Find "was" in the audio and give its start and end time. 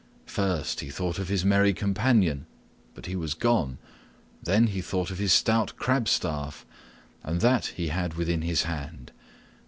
3.15-3.35